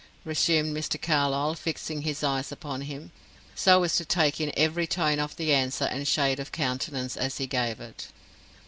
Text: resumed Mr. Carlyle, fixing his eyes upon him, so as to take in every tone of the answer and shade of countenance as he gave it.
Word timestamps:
resumed 0.25 0.75
Mr. 0.75 0.99
Carlyle, 0.99 1.53
fixing 1.53 2.01
his 2.01 2.23
eyes 2.23 2.51
upon 2.51 2.81
him, 2.81 3.11
so 3.53 3.83
as 3.83 3.95
to 3.97 4.03
take 4.03 4.41
in 4.41 4.51
every 4.57 4.87
tone 4.87 5.19
of 5.19 5.35
the 5.35 5.53
answer 5.53 5.85
and 5.85 6.07
shade 6.07 6.39
of 6.39 6.51
countenance 6.51 7.15
as 7.15 7.37
he 7.37 7.45
gave 7.45 7.79
it. 7.79 8.07